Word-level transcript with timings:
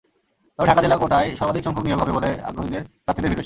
তবে 0.59 0.67
ঢাকা 0.69 0.81
জেলা 0.81 0.97
কোটায় 0.97 1.29
সর্বাধিকসংখ্যক 1.35 1.85
নিয়োগ 1.85 1.99
হবে 2.01 2.13
বলে 2.17 2.29
আগ্রহী 2.49 2.69
প্রার্থীদের 3.03 3.29
ভিড় 3.29 3.31
বেশি। 3.31 3.39